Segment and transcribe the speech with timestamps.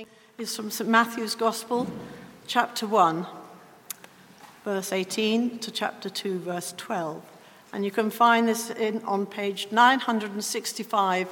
[0.00, 0.88] morning is from St.
[0.88, 1.86] Matthew's Gospel,
[2.46, 3.26] chapter 1,
[4.64, 7.22] verse 18 to chapter 2, verse 12.
[7.74, 11.28] And you can find this in, on page 965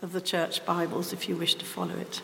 [0.00, 2.22] of the Church Bibles if you wish to follow it.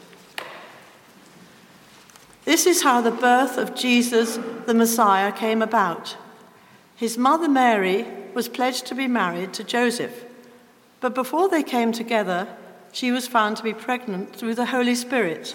[2.47, 6.17] This is how the birth of Jesus, the Messiah, came about.
[6.97, 10.25] His mother Mary was pledged to be married to Joseph,
[11.01, 12.49] but before they came together,
[12.93, 15.55] she was found to be pregnant through the Holy Spirit.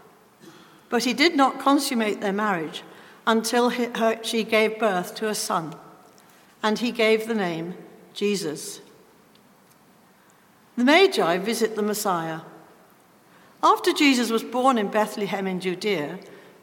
[0.91, 2.83] But he did not consummate their marriage
[3.25, 3.87] until he,
[4.23, 5.73] she gave birth to a son,
[6.61, 7.75] and he gave the name
[8.13, 8.81] Jesus.
[10.75, 12.41] The Magi visit the Messiah.
[13.63, 16.19] After Jesus was born in Bethlehem in Judea,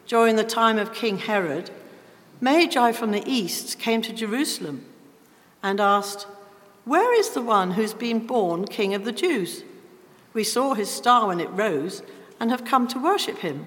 [0.07, 1.71] during the time of King Herod,
[2.41, 4.85] Magi from the east came to Jerusalem
[5.63, 6.27] and asked,
[6.85, 9.65] Where is the one who's been born King of the Jews?
[10.35, 12.03] We saw his star when it rose
[12.39, 13.67] and have come to worship him.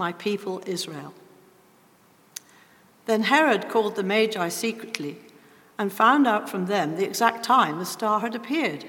[0.00, 1.12] my people Israel.
[3.04, 5.18] Then Herod called the Magi secretly
[5.78, 8.86] and found out from them the exact time the star had appeared.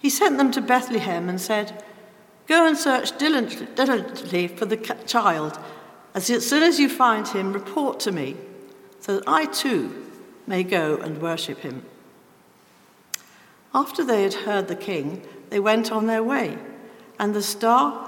[0.00, 1.84] He sent them to Bethlehem and said,
[2.48, 5.58] Go and search diligently for the child.
[6.12, 8.36] As soon as you find him, report to me,
[8.98, 10.06] so that I too
[10.46, 11.84] may go and worship him.
[13.72, 16.58] After they had heard the king, they went on their way,
[17.18, 18.07] and the star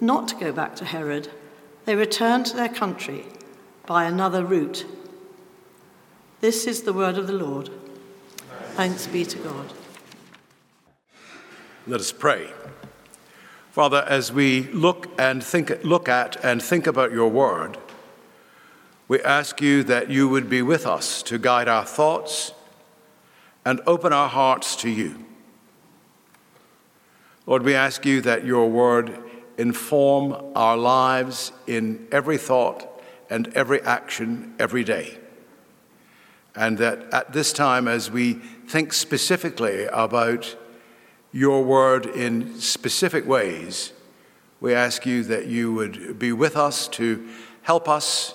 [0.00, 1.28] not to go back to Herod,
[1.84, 3.24] they returned to their country
[3.86, 4.86] by another route.
[6.40, 7.70] This is the word of the Lord.
[8.74, 9.72] Thanks be to God.
[11.86, 12.50] Let us pray.
[13.72, 17.78] Father, as we look and think look at and think about your word,
[19.08, 22.52] we ask you that you would be with us to guide our thoughts
[23.64, 25.24] and open our hearts to you.
[27.46, 29.18] Lord, we ask you that your word
[29.58, 32.86] inform our lives in every thought
[33.28, 35.18] and every action every day.
[36.54, 40.56] And that at this time, as we think specifically about
[41.32, 43.92] your word in specific ways,
[44.60, 47.28] we ask you that you would be with us to
[47.62, 48.34] help us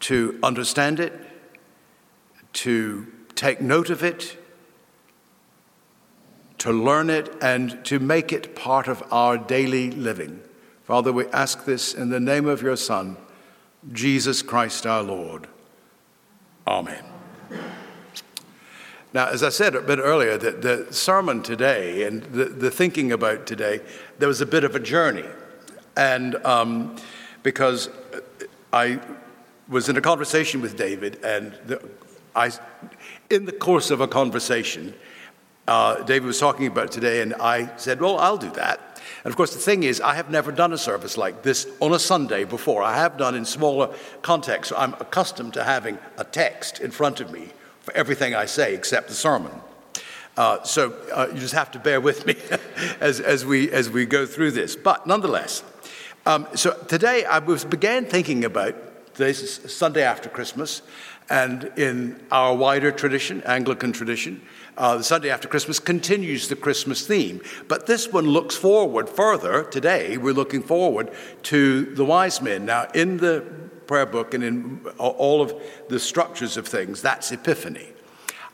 [0.00, 1.12] to understand it,
[2.54, 4.36] to take note of it,
[6.62, 10.40] to learn it, and to make it part of our daily living.
[10.84, 13.16] Father, we ask this in the name of your Son,
[13.92, 15.48] Jesus Christ our Lord.
[16.64, 17.04] Amen.
[19.12, 23.10] Now, as I said a bit earlier, the, the sermon today and the, the, thinking
[23.10, 23.80] about today,
[24.20, 25.26] there was a bit of a journey.
[25.96, 26.94] And um,
[27.42, 27.90] because
[28.72, 29.00] I
[29.68, 31.82] was in a conversation with David, and the,
[32.36, 32.52] I,
[33.30, 34.94] in the course of a conversation,
[35.68, 39.00] uh, David was talking about today, and I said, Well, I'll do that.
[39.24, 41.92] And of course, the thing is, I have never done a service like this on
[41.92, 42.82] a Sunday before.
[42.82, 44.70] I have done in smaller contexts.
[44.70, 47.48] So I'm accustomed to having a text in front of me
[47.80, 49.52] for everything I say except the sermon.
[50.36, 52.36] Uh, so uh, you just have to bear with me
[53.00, 54.74] as, as, we, as we go through this.
[54.74, 55.62] But nonetheless,
[56.26, 60.82] um, so today I was began thinking about this Sunday after Christmas,
[61.32, 64.42] and in our wider tradition, Anglican tradition,
[64.76, 67.40] uh, the Sunday after Christmas continues the Christmas theme.
[67.68, 69.64] But this one looks forward further.
[69.64, 71.10] Today, we're looking forward
[71.44, 72.66] to the wise men.
[72.66, 73.46] Now, in the
[73.86, 75.54] prayer book and in all of
[75.88, 77.88] the structures of things, that's Epiphany.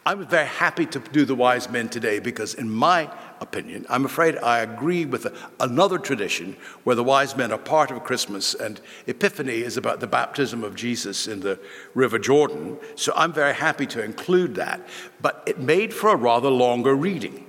[0.07, 4.05] I was very happy to do the wise men today because, in my opinion, I'm
[4.05, 5.27] afraid I agree with
[5.61, 10.07] another tradition where the wise men are part of Christmas and Epiphany is about the
[10.07, 11.59] baptism of Jesus in the
[11.95, 12.79] River Jordan.
[12.95, 14.81] So I'm very happy to include that.
[15.21, 17.47] But it made for a rather longer reading.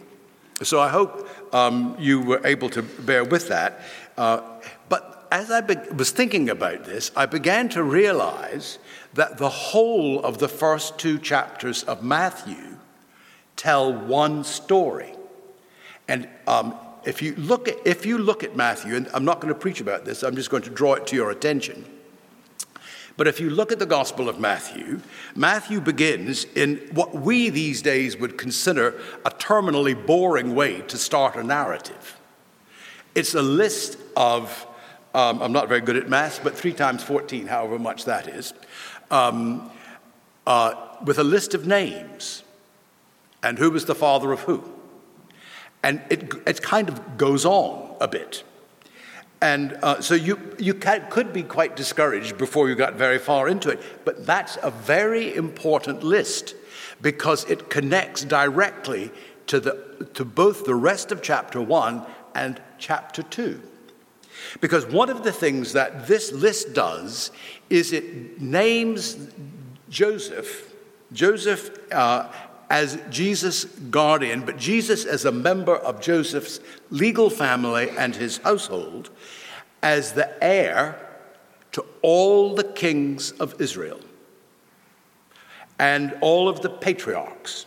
[0.61, 3.81] So I hope um, you were able to bear with that.
[4.17, 4.41] Uh,
[4.89, 8.79] but as I be- was thinking about this, I began to realize
[9.13, 12.77] that the whole of the first two chapters of Matthew
[13.55, 15.13] tell one story.
[16.09, 16.75] And um,
[17.05, 19.79] if, you look at, if you look at Matthew, and I'm not going to preach
[19.79, 21.85] about this, I'm just going to draw it to your attention.
[23.15, 25.01] But if you look at the Gospel of Matthew,
[25.35, 31.35] Matthew begins in what we these days would consider a terminally boring way to start
[31.35, 32.19] a narrative.
[33.13, 34.65] It's a list of,
[35.13, 38.53] um, I'm not very good at math, but three times 14, however much that is,
[39.11, 39.69] um,
[40.47, 40.73] uh,
[41.05, 42.43] with a list of names
[43.43, 44.78] and who was the father of who.
[45.83, 48.43] And it, it kind of goes on a bit.
[49.41, 53.47] And uh, so you, you can, could be quite discouraged before you got very far
[53.47, 53.81] into it.
[54.03, 56.55] But that's a very important list
[57.01, 59.11] because it connects directly
[59.47, 62.05] to, the, to both the rest of chapter 1
[62.35, 63.61] and chapter 2.
[64.61, 67.31] Because one of the things that this list does
[67.69, 69.29] is it names
[69.89, 70.73] Joseph,
[71.11, 72.31] Joseph uh,
[72.69, 76.59] as Jesus' guardian, but Jesus as a member of Joseph's
[76.91, 79.09] legal family and his household,
[79.81, 80.99] as the heir
[81.71, 83.99] to all the kings of Israel
[85.79, 87.65] and all of the patriarchs.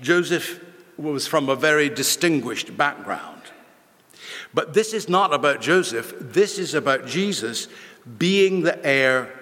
[0.00, 0.64] Joseph
[0.96, 3.42] was from a very distinguished background.
[4.52, 7.66] But this is not about Joseph, this is about Jesus
[8.18, 9.32] being the heir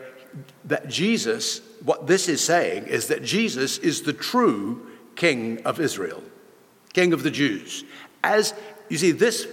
[0.64, 4.86] that Jesus, what this is saying is that Jesus is the true
[5.16, 6.22] king of Israel,
[6.92, 7.84] king of the Jews.
[8.22, 8.54] As
[8.88, 9.46] you see, this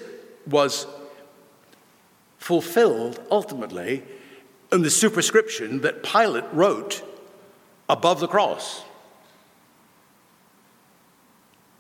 [0.48, 0.86] was
[2.38, 4.04] fulfilled ultimately
[4.72, 7.04] in the superscription that Pilate wrote
[7.88, 8.84] above the cross.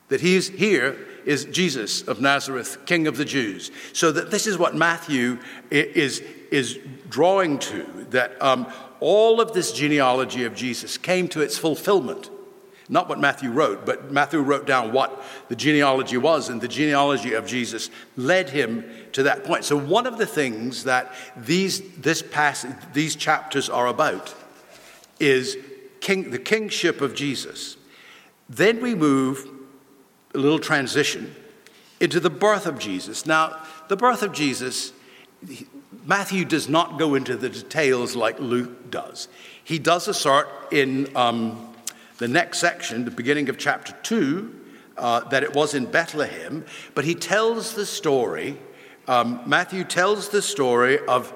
[0.08, 3.72] That he's here is Jesus of Nazareth, King of the Jews.
[3.94, 5.38] So that this is what Matthew
[5.70, 6.80] is, is
[7.10, 8.66] drawing to, that um,
[9.00, 12.30] all of this genealogy of Jesus came to its fulfillment.
[12.92, 17.34] Not what Matthew wrote, but Matthew wrote down what the genealogy was, and the genealogy
[17.34, 19.64] of Jesus led him to that point.
[19.64, 24.34] So, one of the things that these, this passage, these chapters are about
[25.20, 25.56] is
[26.02, 27.78] king, the kingship of Jesus.
[28.50, 29.48] Then we move
[30.34, 31.36] a little transition
[32.00, 33.26] into the birth of Jesus.
[33.28, 34.94] Now, the birth of Jesus,
[36.06, 39.28] Matthew does not go into the details like Luke does.
[39.64, 41.74] He does assert in um,
[42.18, 44.56] the next section, the beginning of chapter 2,
[44.98, 48.58] uh, that it was in Bethlehem, but he tells the story,
[49.08, 51.34] um, Matthew tells the story of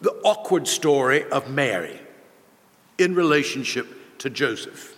[0.00, 2.00] the awkward story of Mary
[2.98, 4.96] in relationship to Joseph.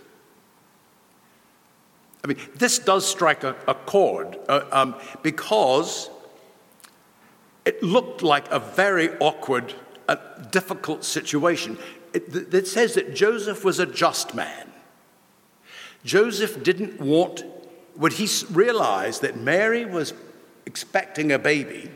[2.25, 6.11] I mean, this does strike a, a chord uh, um, because
[7.64, 9.74] it looked like a very awkward,
[10.08, 10.16] uh,
[10.50, 11.78] difficult situation.
[12.12, 14.72] It, it says that Joseph was a just man.
[16.04, 17.44] Joseph didn't want,
[17.94, 20.14] when he realized that Mary was
[20.66, 21.90] expecting a baby,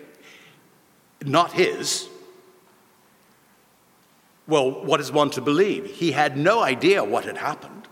[1.24, 2.08] not his,
[4.46, 5.86] well, what is one to believe?
[5.86, 7.88] He had no idea what had happened.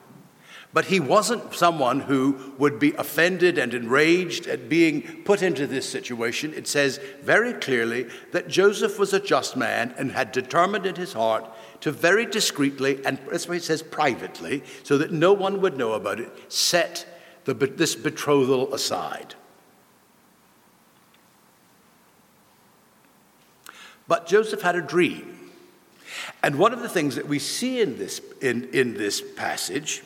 [0.73, 5.87] But he wasn't someone who would be offended and enraged at being put into this
[5.87, 6.55] situation.
[6.55, 11.13] It says very clearly that Joseph was a just man and had determined in his
[11.13, 11.45] heart
[11.81, 15.93] to very discreetly, and that's why it says privately, so that no one would know
[15.93, 17.07] about it, set
[17.45, 19.35] the, this betrothal aside.
[24.09, 25.39] But Joseph had a dream.
[26.43, 30.03] And one of the things that we see in this, in, in this passage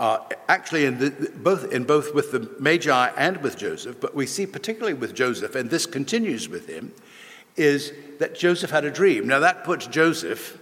[0.00, 4.26] uh, actually in the, both, in both with the Magi and with Joseph, but we
[4.26, 6.92] see particularly with Joseph, and this continues with him,
[7.56, 9.28] is that Joseph had a dream.
[9.28, 10.58] Now that puts Joseph,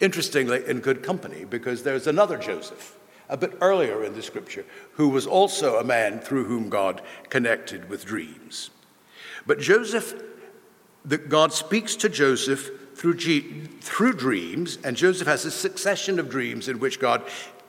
[0.00, 2.98] interestingly, in good company because there's another Joseph
[3.30, 7.00] a bit earlier in the scripture who was also a man through whom God
[7.30, 8.68] connected with dreams.
[9.46, 10.22] But Joseph,
[11.06, 16.28] the, God speaks to Joseph through, G, through dreams, and Joseph has a succession of
[16.28, 17.22] dreams in which God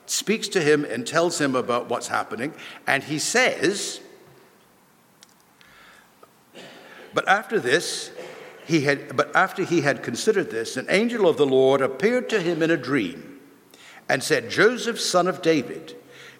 [0.06, 2.54] speaks to him and tells him about what's happening.
[2.86, 4.00] And he says,
[7.14, 8.10] But after this,
[8.66, 12.42] he had, but after he had considered this, an angel of the Lord appeared to
[12.42, 13.40] him in a dream
[14.08, 15.96] and said, Joseph, son of David,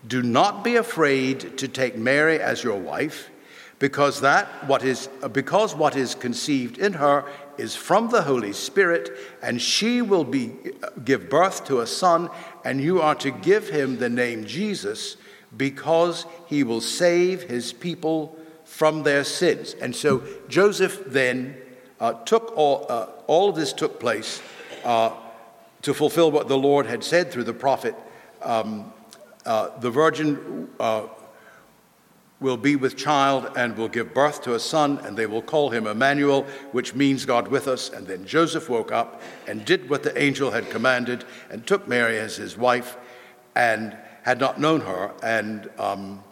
[0.06, 3.30] do not be afraid to take Mary as your wife,
[3.78, 7.24] because that what is because what is conceived in her
[7.58, 9.10] is from the Holy Spirit,
[9.42, 10.52] and she will be
[11.04, 12.30] give birth to a son,
[12.64, 15.16] and you are to give him the name Jesus,
[15.56, 19.74] because he will save his people from their sins.
[19.80, 21.56] And so Joseph then
[22.00, 24.42] uh, took all, uh, all of this took place
[24.84, 25.12] uh,
[25.82, 27.94] to fulfill what the Lord had said through the prophet.
[28.42, 28.92] Um,
[29.46, 31.06] uh, the virgin uh,
[32.38, 35.70] will be with child and will give birth to a son, and they will call
[35.70, 37.88] him Emmanuel, which means God with us.
[37.88, 42.18] And then Joseph woke up and did what the angel had commanded and took Mary
[42.18, 42.98] as his wife
[43.54, 45.12] and had not known her.
[45.22, 46.22] And um,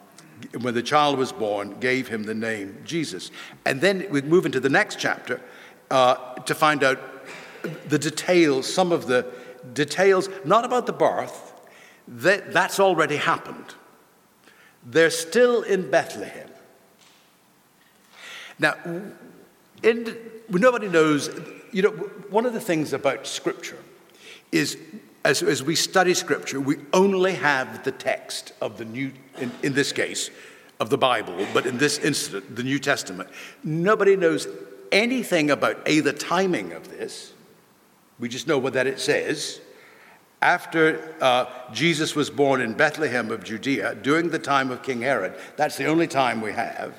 [0.61, 3.31] when the child was born, gave him the name Jesus.
[3.65, 5.41] And then we move into the next chapter
[5.91, 6.99] uh, to find out
[7.89, 9.27] the details, some of the
[9.73, 11.55] details, not about the birth,
[12.07, 13.75] that, that's already happened.
[14.85, 16.49] They're still in Bethlehem.
[18.59, 18.75] Now,
[19.83, 20.17] in,
[20.49, 21.31] nobody knows,
[21.73, 23.79] you know, one of the things about Scripture
[24.53, 24.79] is
[25.25, 29.73] as, as we study Scripture, we only have the text of the New, in, in
[29.73, 30.31] this case,
[30.81, 33.31] of the Bible, but in this incident, the New Testament.
[33.63, 34.47] Nobody knows
[34.93, 37.33] anything about A, the timing of this,
[38.19, 39.61] we just know what that it says,
[40.45, 45.35] after uh, Jesus was born in Bethlehem of Judea during the time of King Herod.
[45.57, 46.95] That's the only time we have.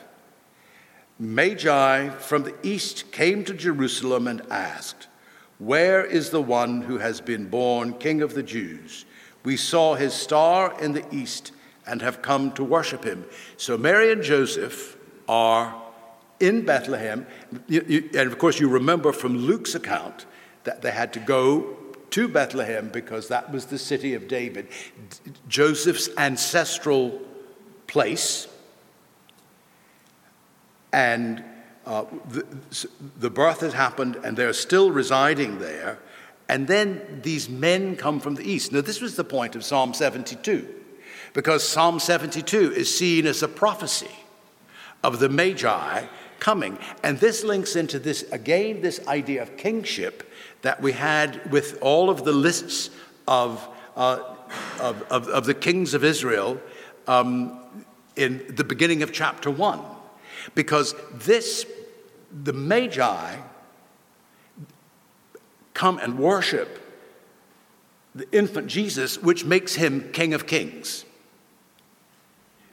[1.19, 5.07] Magi from the east came to Jerusalem and asked,
[5.59, 9.05] Where is the one who has been born King of the Jews?
[9.43, 11.51] We saw his star in the east
[11.85, 13.25] and have come to worship him.
[13.57, 14.97] So Mary and Joseph
[15.29, 15.83] are
[16.39, 17.27] in Bethlehem.
[17.69, 20.25] And of course, you remember from Luke's account
[20.63, 21.77] that they had to go
[22.11, 24.67] to Bethlehem because that was the city of David,
[25.47, 27.21] Joseph's ancestral
[27.87, 28.47] place.
[30.93, 31.43] And
[31.85, 32.45] uh, the,
[33.19, 35.99] the birth has happened, and they're still residing there.
[36.47, 38.71] And then these men come from the east.
[38.71, 40.67] Now, this was the point of Psalm 72,
[41.33, 44.11] because Psalm 72 is seen as a prophecy
[45.03, 46.05] of the Magi
[46.39, 46.77] coming.
[47.03, 50.31] And this links into this, again, this idea of kingship
[50.65, 52.89] that we had with all of the lists
[53.27, 54.19] of, uh,
[54.79, 56.59] of, of, of, the kings of Israel
[57.07, 57.59] um,
[58.15, 59.79] in the beginning of chapter 1.
[60.55, 61.65] Because this,
[62.31, 63.37] the Magi,
[65.73, 66.81] come and worship
[68.15, 71.05] the infant Jesus, which makes him King of Kings.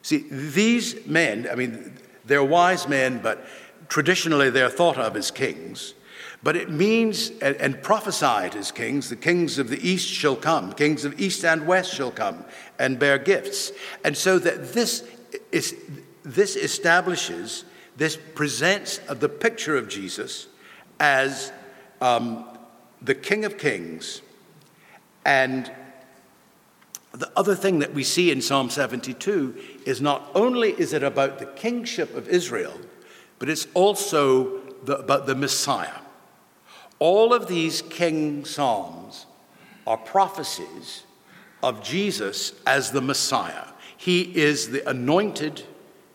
[0.01, 1.93] See, these men, I mean,
[2.25, 3.45] they're wise men, but
[3.87, 5.93] traditionally they're thought of as kings.
[6.43, 10.73] But it means, and, and prophesied as kings, the kings of the east shall come,
[10.73, 12.43] kings of east and west shall come
[12.77, 13.71] and bear gifts.
[14.03, 15.07] And so that this
[15.53, 15.75] is,
[16.23, 17.63] this establishes,
[17.95, 20.47] this presents the picture of Jesus
[20.99, 21.53] as
[22.01, 22.45] um,
[23.01, 24.21] the King of Kings.
[25.25, 25.71] And
[27.13, 31.39] the other thing that we see in Psalm 72 is not only is it about
[31.39, 32.73] the kingship of Israel,
[33.39, 36.02] but it's also the, about the Messiah.
[37.03, 39.25] All of these king psalms
[39.85, 41.03] are prophecies
[41.61, 43.65] of Jesus as the Messiah.
[43.97, 45.63] He is the anointed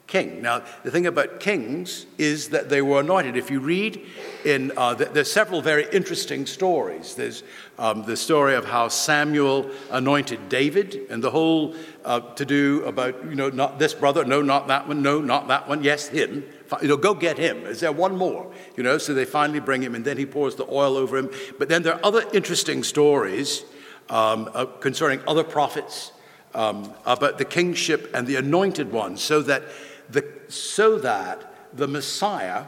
[0.06, 0.40] king.
[0.40, 3.36] Now, the thing about kings is that they were anointed.
[3.36, 4.00] If you read
[4.46, 7.14] in, uh, there's several very interesting stories.
[7.14, 7.42] There's
[7.78, 11.74] um, the story of how Samuel anointed David, and the whole
[12.06, 15.48] uh, to do about, you know, not this brother, no, not that one, no, not
[15.48, 16.44] that one, yes, him.
[16.82, 17.64] You know, go get him.
[17.66, 18.52] Is there one more?
[18.76, 21.30] You know, so they finally bring him, and then he pours the oil over him.
[21.58, 23.64] But then there are other interesting stories
[24.10, 26.12] um, uh, concerning other prophets
[26.54, 29.62] um, about the kingship and the anointed one, so that
[30.10, 32.64] the, so that the Messiah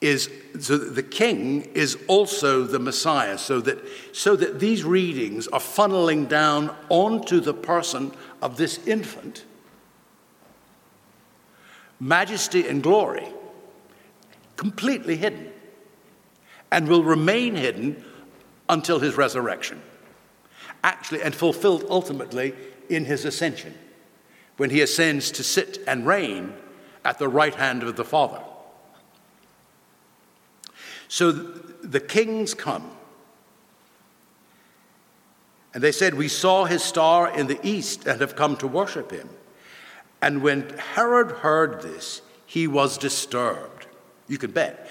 [0.00, 3.78] is so the king is also the Messiah, so that,
[4.12, 9.44] so that these readings are funneling down onto the person of this infant.
[11.98, 13.26] Majesty and glory,
[14.56, 15.50] completely hidden,
[16.70, 18.04] and will remain hidden
[18.68, 19.80] until his resurrection.
[20.84, 22.54] Actually, and fulfilled ultimately
[22.88, 23.74] in his ascension,
[24.56, 26.52] when he ascends to sit and reign
[27.04, 28.42] at the right hand of the Father.
[31.08, 32.90] So the kings come.
[35.72, 39.10] And they said, We saw his star in the east and have come to worship
[39.10, 39.28] him.
[40.26, 43.86] And when Herod heard this, he was disturbed.
[44.26, 44.90] You can bet.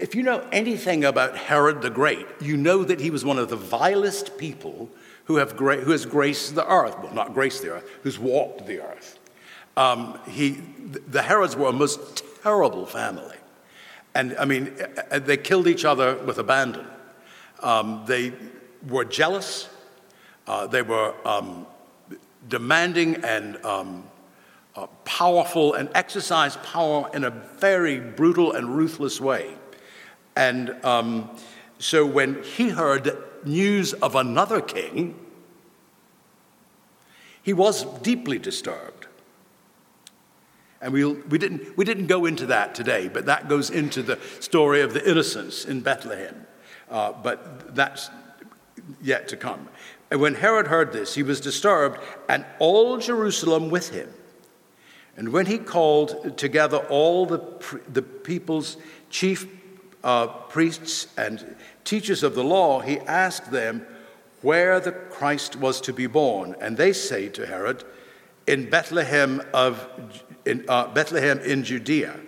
[0.00, 3.50] If you know anything about Herod the Great, you know that he was one of
[3.50, 4.88] the vilest people
[5.26, 6.98] who, have gra- who has graced the earth.
[7.02, 9.18] Well, not graced the earth, who's walked the earth.
[9.76, 10.62] Um, he,
[11.06, 13.36] the Herods were a most terrible family.
[14.14, 14.74] And I mean,
[15.10, 16.86] uh, they killed each other with abandon.
[17.62, 18.32] Um, they
[18.88, 19.68] were jealous.
[20.46, 21.66] Uh, they were um,
[22.48, 24.04] demanding and um,
[24.74, 29.54] uh, powerful and exercised power in a very brutal and ruthless way.
[30.34, 31.30] And um,
[31.78, 35.18] so when he heard news of another king,
[37.42, 39.08] he was deeply disturbed.
[40.80, 44.18] And we, we, didn't, we didn't go into that today, but that goes into the
[44.40, 46.46] story of the innocents in Bethlehem.
[46.90, 48.10] Uh, but that's
[49.00, 49.68] yet to come.
[50.10, 51.98] And when Herod heard this, he was disturbed,
[52.28, 54.12] and all Jerusalem with him.
[55.16, 57.40] And when he called together all the,
[57.92, 58.76] the people's
[59.10, 59.46] chief
[60.02, 63.86] uh, priests and teachers of the law, he asked them
[64.40, 66.56] where the Christ was to be born.
[66.60, 67.84] And they say to Herod,
[68.46, 69.88] in Bethlehem of
[70.44, 72.18] in uh, Bethlehem in Judea.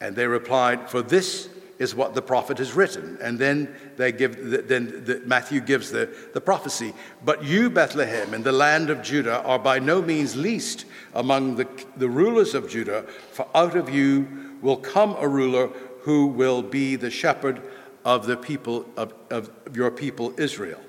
[0.00, 1.48] And they replied, For this
[1.80, 3.18] is what the prophet has written.
[3.22, 6.92] And then they give, the, then the, Matthew gives the, the prophecy.
[7.24, 10.84] But you, Bethlehem, in the land of Judah, are by no means least
[11.14, 15.68] among the, the rulers of Judah, for out of you will come a ruler
[16.02, 17.62] who will be the shepherd
[18.04, 20.80] of the people of, of your people Israel.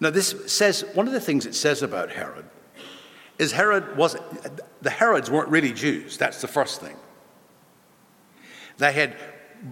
[0.00, 2.44] Now, this says, one of the things it says about Herod
[3.38, 4.16] is Herod was,
[4.82, 6.16] the Herods weren't really Jews.
[6.16, 6.96] That's the first thing.
[8.78, 9.16] They had,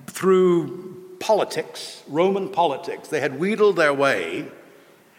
[0.07, 4.48] through politics, Roman politics, they had wheedled their way.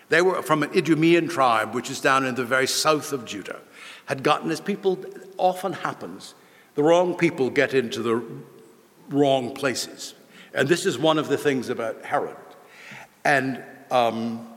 [0.10, 3.60] They were from an Idumean tribe, which is down in the very south of Judah,
[4.05, 5.03] had gotten, as people
[5.38, 6.33] often happens,
[6.75, 8.23] the wrong people get into the
[9.10, 10.13] wrong places.
[10.53, 12.36] And this is one of the things about Herod.
[13.25, 14.47] And um,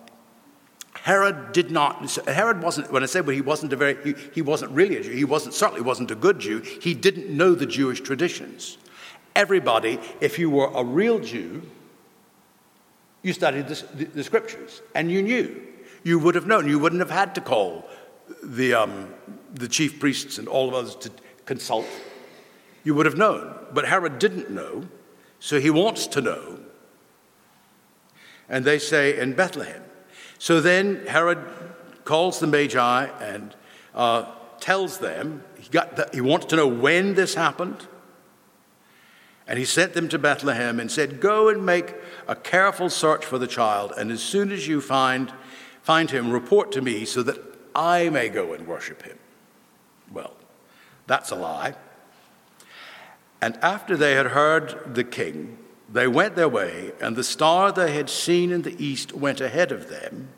[1.02, 4.42] Herod did not, Herod wasn't, when I say well, he wasn't a very, he, he
[4.42, 7.66] wasn't really a Jew, he wasn't, certainly wasn't a good Jew, he didn't know the
[7.66, 8.76] Jewish traditions.
[9.34, 11.62] Everybody, if you were a real Jew,
[13.22, 15.62] you studied the, the, the scriptures and you knew.
[16.02, 16.68] You would have known.
[16.68, 17.86] You wouldn't have had to call
[18.42, 19.12] the, um,
[19.54, 21.10] the chief priests and all of us to
[21.44, 21.86] consult.
[22.84, 23.54] You would have known.
[23.72, 24.88] But Herod didn't know,
[25.38, 26.58] so he wants to know.
[28.48, 29.82] And they say in Bethlehem.
[30.40, 31.38] So then Herod
[32.04, 33.54] calls the Magi and
[33.94, 34.24] uh,
[34.58, 37.86] tells them he, got the, he wants to know when this happened.
[39.46, 41.94] And he sent them to Bethlehem and said, Go and make
[42.26, 45.30] a careful search for the child, and as soon as you find,
[45.82, 47.38] find him, report to me so that
[47.74, 49.18] I may go and worship him.
[50.10, 50.32] Well,
[51.06, 51.74] that's a lie.
[53.42, 55.58] And after they had heard the king,
[55.92, 59.72] they went their way, and the star they had seen in the east went ahead
[59.72, 60.28] of them,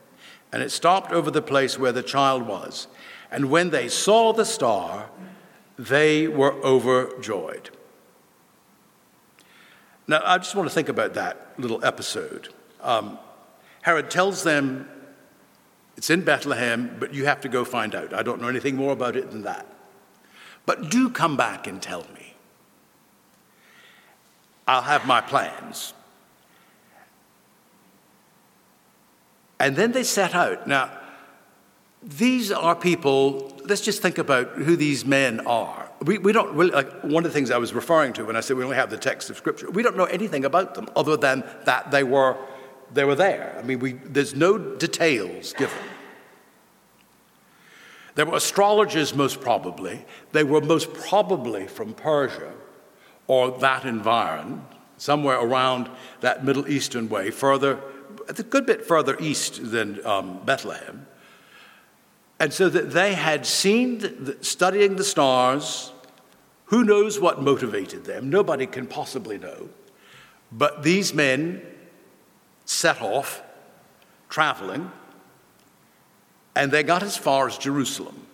[0.51, 2.89] and it stopped over the place where the child was.
[3.31, 5.11] And when they saw the star,
[5.79, 7.71] they were overjoyed.
[10.07, 12.49] Now, I just want to think about that little episode.
[12.81, 13.19] Um,
[13.83, 14.89] Herod tells them
[15.97, 18.13] it's in Bethlehem, but you have to go find out.
[18.13, 19.67] I don't know anything more about it than that.
[20.67, 22.22] But do come back and tell me.
[24.67, 25.95] I'll have my plans.
[29.59, 30.67] And then they set out.
[30.67, 30.91] Now,
[32.03, 35.89] these are people, let's just think about who these men are.
[36.05, 38.41] We, we don't really, like one of the things I was referring to when I
[38.41, 41.17] said we only have the text of Scripture, we don't know anything about them other
[41.17, 42.37] than that they were,
[42.93, 43.57] they were there.
[43.57, 45.79] I mean, we, there's no details given.
[48.17, 50.05] They were astrologers, most probably.
[50.33, 52.53] They were most probably from Persia
[53.27, 54.63] or that environment,
[54.97, 55.89] somewhere around
[56.21, 57.81] that Middle Eastern way, further,
[58.29, 61.07] a good bit further east than um, Bethlehem.
[62.39, 65.93] And so that they had seen, the, studying the stars,
[66.67, 68.31] Who knows what motivated them?
[68.31, 69.69] Nobody can possibly know.
[70.51, 71.63] But these men
[72.65, 73.43] set off
[74.29, 74.91] traveling,
[76.57, 78.27] and they got as far as Jerusalem.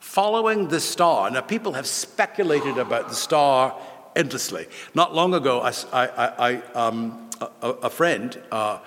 [0.00, 3.78] Following the star, now people have speculated about the star
[4.16, 4.66] endlessly.
[4.94, 6.06] Not long ago, I, I,
[6.38, 8.78] I, um, a, a, friend uh,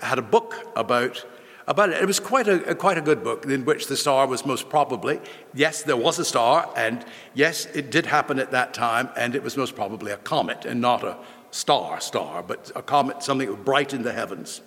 [0.00, 1.24] had a book about
[1.66, 2.02] about it.
[2.02, 5.20] It was quite a, quite a good book in which the star was most probably,
[5.54, 9.42] yes, there was a star, and yes, it did happen at that time, and it
[9.42, 11.18] was most probably a comet and not a
[11.50, 14.62] star star, but a comet, something bright in the heavens.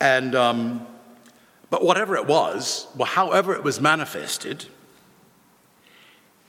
[0.00, 0.86] And, um,
[1.68, 4.66] but whatever it was, well, however it was manifested,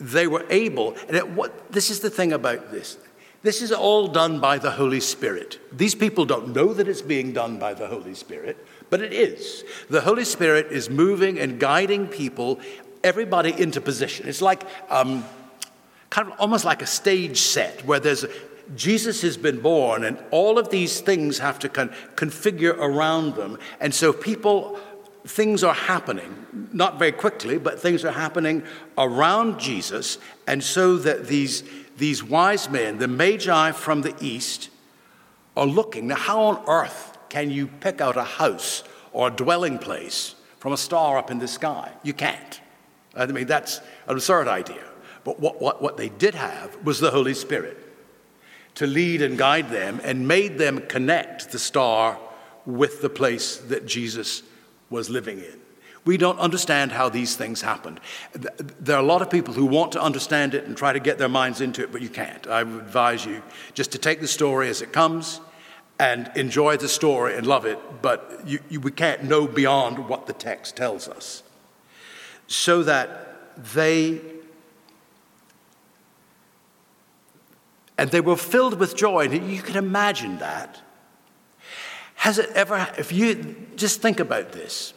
[0.01, 2.97] they were able, and it, what, this is the thing about this
[3.43, 5.59] this is all done by the Holy Spirit.
[5.75, 9.63] These people don't know that it's being done by the Holy Spirit, but it is.
[9.89, 12.59] The Holy Spirit is moving and guiding people,
[13.03, 14.27] everybody into position.
[14.27, 15.25] It's like um,
[16.11, 18.25] kind of almost like a stage set where there's
[18.75, 23.57] Jesus has been born, and all of these things have to con- configure around them.
[23.81, 24.79] And so people,
[25.25, 28.63] things are happening, not very quickly, but things are happening
[28.97, 30.17] around Jesus.
[30.47, 31.63] And so that these
[31.97, 34.69] these wise men, the magi from the east,
[35.55, 36.07] are looking.
[36.07, 40.73] Now, how on earth can you pick out a house or a dwelling place from
[40.73, 41.91] a star up in the sky?
[42.01, 42.61] You can't.
[43.15, 44.83] I mean, that's an absurd idea.
[45.23, 47.77] But what, what, what they did have was the Holy Spirit
[48.75, 52.17] to lead and guide them and made them connect the star
[52.65, 54.43] with the place that Jesus
[54.91, 55.59] was living in.
[56.05, 57.99] We don't understand how these things happened.
[58.79, 61.17] There are a lot of people who want to understand it and try to get
[61.17, 62.45] their minds into it, but you can't.
[62.47, 63.41] I would advise you
[63.73, 65.41] just to take the story as it comes
[65.99, 70.25] and enjoy the story and love it, but you, you, we can't know beyond what
[70.25, 71.43] the text tells us.
[72.47, 74.19] So that they
[78.01, 79.25] and they were filled with joy.
[79.25, 80.81] And you can imagine that.
[82.21, 84.93] Has it ever, if you just think about this,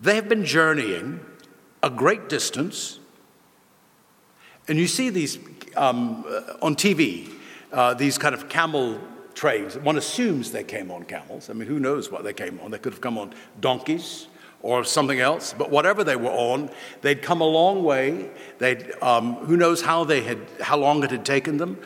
[0.00, 1.20] they have been journeying
[1.84, 2.98] a great distance,
[4.66, 5.38] and you see these
[5.76, 7.30] um, uh, on TV,
[7.72, 8.98] uh, these kind of camel
[9.34, 9.78] trains.
[9.78, 11.48] One assumes they came on camels.
[11.48, 12.72] I mean, who knows what they came on?
[12.72, 14.26] They could have come on donkeys
[14.62, 16.70] or something else, but whatever they were on,
[17.02, 18.30] they'd come a long way.
[18.58, 21.78] They'd, um, who knows how they had, how long it had taken them.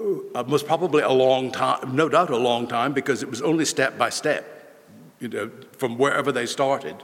[0.00, 3.64] Uh, was probably a long time, no doubt a long time, because it was only
[3.64, 4.44] step by step,
[5.20, 6.96] you know, from wherever they started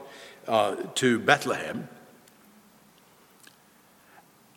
[0.46, 1.88] uh, to Bethlehem.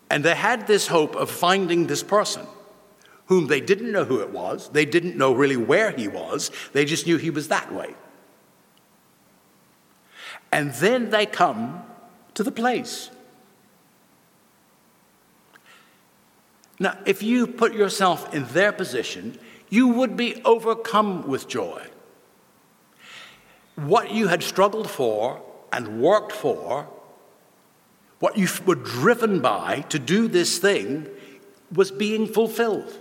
[0.09, 2.45] And they had this hope of finding this person
[3.25, 4.69] whom they didn't know who it was.
[4.69, 6.51] They didn't know really where he was.
[6.73, 7.95] They just knew he was that way.
[10.51, 11.83] And then they come
[12.33, 13.09] to the place.
[16.81, 19.37] Now, if you put yourself in their position,
[19.69, 21.85] you would be overcome with joy.
[23.75, 26.87] What you had struggled for and worked for,
[28.17, 31.07] what you were driven by to do this thing,
[31.71, 32.99] was being fulfilled.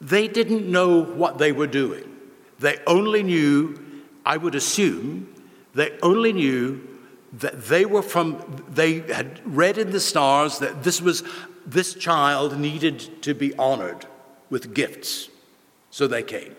[0.00, 2.16] They didn't know what they were doing.
[2.58, 3.78] They only knew,
[4.24, 5.34] I would assume,
[5.74, 6.88] they only knew
[7.32, 11.22] that they were from, they had read in the stars that this was,
[11.66, 14.06] this child needed to be honored
[14.50, 15.28] with gifts.
[15.90, 16.56] So they came.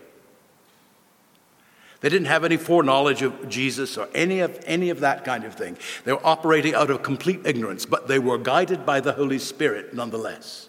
[2.01, 5.55] They didn't have any foreknowledge of Jesus or any of, any of that kind of
[5.55, 5.77] thing.
[6.03, 9.93] They were operating out of complete ignorance, but they were guided by the Holy Spirit
[9.93, 10.67] nonetheless.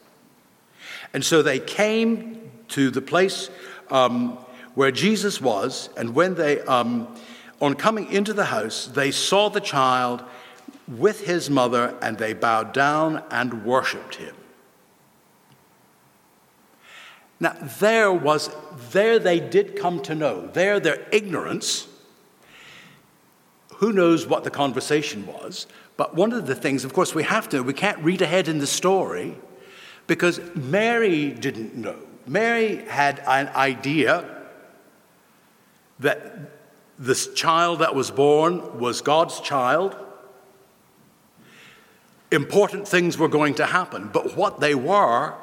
[1.13, 3.51] And so they came to the place
[3.91, 4.39] um,
[4.75, 7.13] where Jesus was, and when they, um,
[7.61, 10.23] on coming into the house, they saw the child
[10.89, 14.35] with his mother, and they bowed down and worshiped him.
[17.41, 18.51] Now, there was,
[18.91, 21.89] there they did come to know, there their ignorance,
[23.77, 27.49] who knows what the conversation was, but one of the things, of course, we have
[27.51, 29.37] to, we can't read ahead in the story
[30.07, 31.99] because Mary didn't know.
[32.27, 34.25] Mary had an idea
[36.01, 36.54] that
[36.99, 39.97] this child that was born was God's child.
[42.31, 45.35] Important things were going to happen, but what they were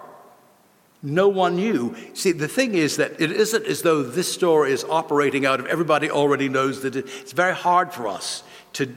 [1.04, 1.96] no one knew.
[2.14, 5.66] See, the thing is that it isn't as though this story is operating out of
[5.66, 8.94] everybody already knows that it's very hard for us to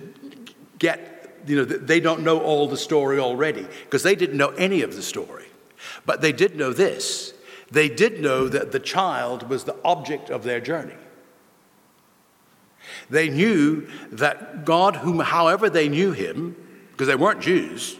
[0.78, 4.82] get, you know, they don't know all the story already because they didn't know any
[4.82, 5.46] of the story.
[6.04, 7.32] But they did know this
[7.70, 10.94] they did know that the child was the object of their journey.
[13.10, 16.56] They knew that God, whom, however they knew him,
[16.92, 17.98] because they weren't Jews,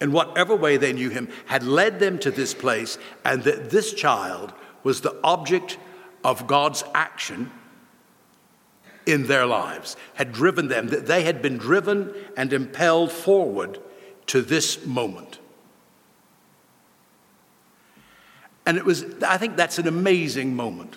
[0.00, 3.92] in whatever way they knew him, had led them to this place, and that this
[3.92, 5.78] child was the object
[6.22, 7.50] of God's action
[9.06, 13.78] in their lives, had driven them, that they had been driven and impelled forward
[14.26, 15.38] to this moment.
[18.66, 20.96] And it was, I think that's an amazing moment.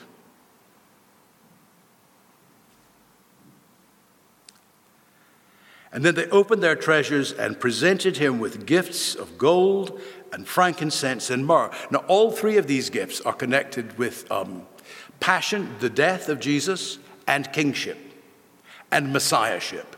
[5.92, 10.00] And then they opened their treasures and presented him with gifts of gold
[10.32, 11.72] and frankincense and myrrh.
[11.90, 14.68] Now, all three of these gifts are connected with um,
[15.20, 17.98] passion, the death of Jesus, and kingship
[18.92, 19.96] and messiahship.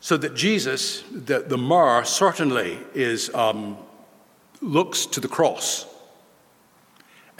[0.00, 3.76] So that Jesus, the, the myrrh certainly is, um,
[4.60, 5.86] looks to the cross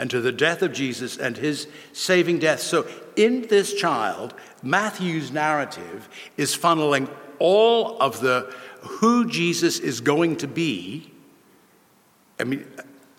[0.01, 2.61] and to the death of Jesus and his saving death.
[2.61, 4.33] So, in this child,
[4.63, 6.09] Matthew's narrative
[6.39, 11.13] is funneling all of the who Jesus is going to be.
[12.41, 12.67] I mean,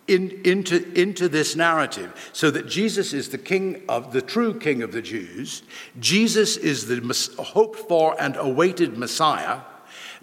[0.07, 4.81] in, into, into this narrative so that Jesus is the king of the true king
[4.81, 5.61] of the Jews.
[5.99, 9.59] Jesus is the hoped for and awaited Messiah.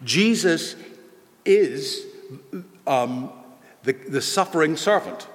[0.03, 0.75] Jesus
[1.45, 2.05] is
[2.85, 3.31] um,
[3.85, 5.29] the, the suffering servant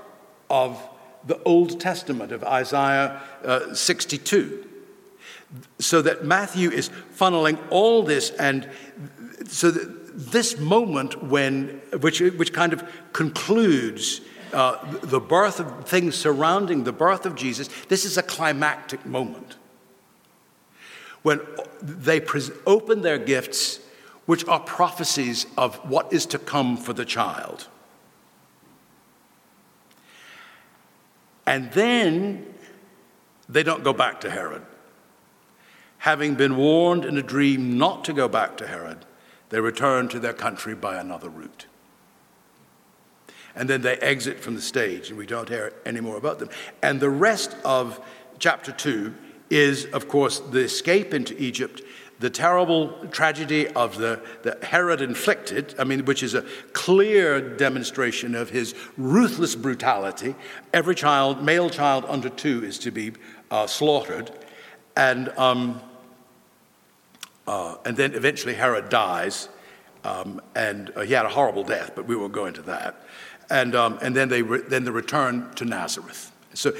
[0.49, 0.77] of
[1.25, 4.67] the Old Testament of Isaiah uh, 62.
[5.79, 8.67] So that Matthew is funneling all this, and
[9.47, 12.83] so this moment when, which, which kind of
[13.13, 19.05] concludes uh, the birth of things surrounding the birth of Jesus, this is a climactic
[19.05, 19.55] moment.
[21.23, 21.39] When
[21.81, 22.21] they
[22.65, 23.79] open their gifts,
[24.25, 27.67] which are prophecies of what is to come for the child.
[31.45, 32.45] And then
[33.49, 34.61] they don't go back to Herod.
[35.99, 39.05] Having been warned in a dream not to go back to Herod,
[39.49, 41.65] they return to their country by another route.
[43.55, 46.49] And then they exit from the stage, and we don't hear any more about them.
[46.81, 48.03] And the rest of
[48.39, 49.13] chapter 2
[49.49, 51.81] is, of course, the escape into Egypt
[52.23, 58.33] the terrible tragedy of the, the Herod inflicted, I mean, which is a clear demonstration
[58.33, 60.33] of his ruthless brutality.
[60.73, 63.11] Every child, male child under two, is to be
[63.51, 64.31] uh, slaughtered.
[64.95, 65.81] And, um,
[67.45, 69.49] uh, and then eventually Herod dies,
[70.05, 73.03] um, and uh, he had a horrible death, but we won't go into that.
[73.49, 76.31] And, um, and then, they re- then the return to Nazareth.
[76.53, 76.71] So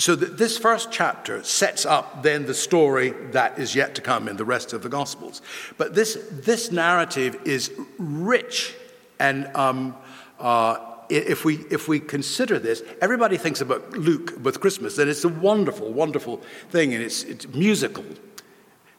[0.00, 4.36] so this first chapter sets up then the story that is yet to come in
[4.36, 5.42] the rest of the Gospels.
[5.76, 8.74] But this, this narrative is rich
[9.18, 9.96] and um,
[10.38, 10.78] uh,
[11.10, 15.28] if we, if we consider this, everybody thinks about Luke with Christmas, and it's a
[15.28, 16.38] wonderful, wonderful
[16.70, 18.04] thing, and it's, it's musical.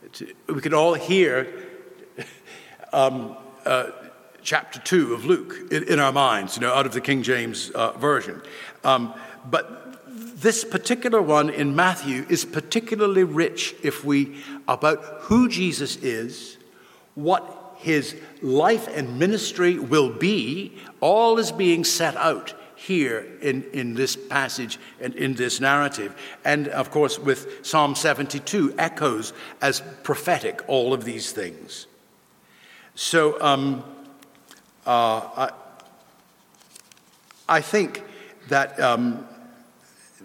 [0.03, 1.47] It's, we can all hear
[2.93, 3.91] um, uh,
[4.43, 7.69] chapter 2 of Luke in, in, our minds, you know, out of the King James
[7.71, 8.41] uh, Version.
[8.83, 9.13] Um,
[9.49, 9.80] but
[10.41, 16.57] this particular one in Matthew is particularly rich if we about who Jesus is,
[17.13, 23.93] what his life and ministry will be, all is being set out here in, in
[23.93, 26.15] this passage and in this narrative.
[26.43, 31.85] And of course, with Psalm 72 echoes as prophetic all of these things.
[32.95, 33.83] So um,
[34.87, 35.49] uh, I,
[37.47, 38.03] I, think
[38.49, 39.27] that um,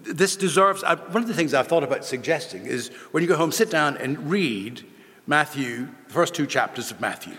[0.03, 3.51] this deserves, one of the things I've thought about suggesting is when you go home,
[3.51, 4.85] sit down and read
[5.25, 7.35] Matthew, the first two chapters of Matthew.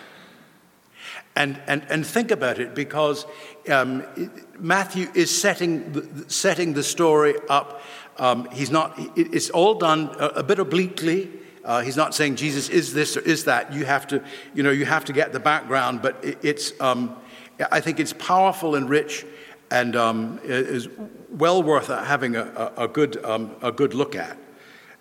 [1.35, 3.25] And, and, and think about it because
[3.71, 4.05] um,
[4.59, 7.81] Matthew is setting the, setting the story up.
[8.19, 11.31] Um, he's not, it's all done a, a bit obliquely.
[11.65, 13.73] Uh, he's not saying Jesus is this or is that.
[13.73, 14.23] You have to,
[14.55, 17.17] you know, you have to get the background, but it, it's, um,
[17.71, 19.25] I think it's powerful and rich
[19.71, 20.89] and um, is
[21.31, 24.37] well worth having a, a, good, um, a good look at.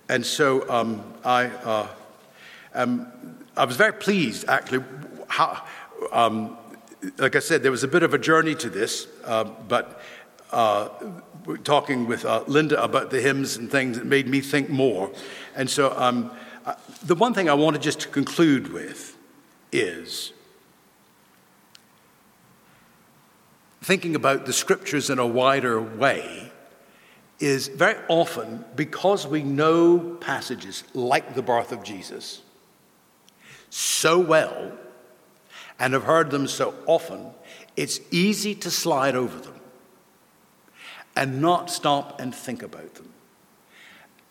[0.10, 1.88] And so um, I, uh,
[2.73, 3.12] um,
[3.56, 4.84] I was very pleased, actually.
[5.27, 5.63] How,
[6.12, 6.58] um,
[7.17, 10.01] like I said, there was a bit of a journey to this, uh, but
[10.51, 10.89] uh,
[11.63, 15.12] talking with uh, Linda about the hymns and things, it made me think more.
[15.56, 16.32] And so um,
[16.65, 16.75] uh,
[17.06, 19.17] the one thing I wanted just to conclude with
[19.71, 20.34] is
[23.82, 26.52] thinking about the scriptures in a wider way
[27.40, 32.42] is very often because we know passages like the birth of Jesus
[33.70, 34.72] so well
[35.80, 37.28] and have heard them so often,
[37.76, 39.54] it's easy to slide over them.
[41.16, 43.12] and not stop and think about them.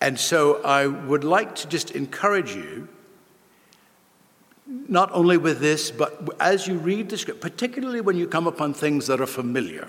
[0.01, 2.87] And so I would like to just encourage you,
[4.67, 8.75] not only with this, but as you read the script, particularly when you come upon
[8.75, 9.89] things that are familiar,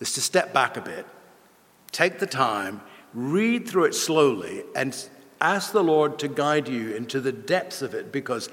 [0.00, 1.06] is to step back a bit,
[1.92, 2.80] take the time,
[3.14, 5.08] read through it slowly, and
[5.40, 8.48] ask the Lord to guide you into the depths of it because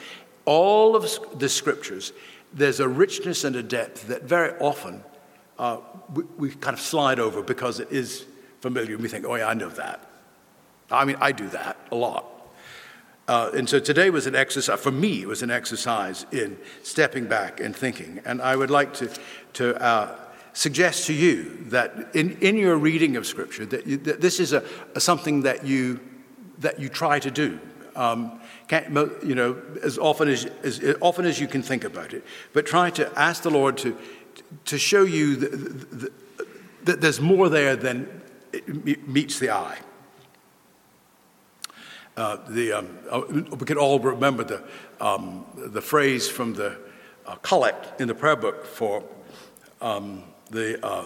[0.46, 2.14] all of the scriptures,
[2.54, 5.04] there's a richness and a depth that very often
[5.60, 5.78] uh,
[6.14, 8.26] we, we, kind of slide over because it is
[8.62, 8.98] familiar.
[8.98, 10.08] We think, oh, yeah, I know that.
[10.92, 12.26] I mean, I do that a lot.
[13.28, 17.26] Uh, and so today was an exercise, for me, it was an exercise in stepping
[17.26, 18.22] back and thinking.
[18.26, 19.12] And I would like to,
[19.54, 20.16] to uh,
[20.54, 24.54] suggest to you that in, in your reading of Scripture, that, you, that this is
[24.54, 24.63] a,
[24.96, 26.00] a, something that you,
[26.60, 27.60] that you try to do.
[27.98, 28.40] Um,
[29.24, 32.92] you know, as often as, as often as you can think about it, but try
[32.92, 33.98] to ask the Lord to,
[34.66, 35.36] to show you
[36.84, 38.22] that there's more there than
[39.08, 39.80] meets the eye.
[42.18, 44.64] Uh, the, um, uh, we can all remember the,
[45.00, 46.76] um, the phrase from the
[47.28, 49.04] uh, collect in the prayer book for
[49.82, 51.06] um, the uh,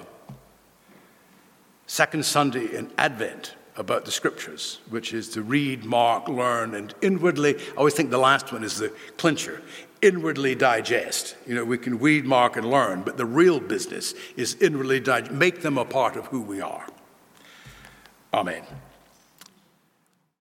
[1.86, 7.56] second Sunday in Advent about the scriptures, which is to read, mark, learn, and inwardly,
[7.58, 9.62] I always think the last one is the clincher,
[10.02, 11.36] inwardly digest.
[11.45, 15.34] You know, we can read, mark, and learn, but the real business is inwardly digest,
[15.34, 16.88] make them a part of who we are.
[18.34, 18.63] Amen.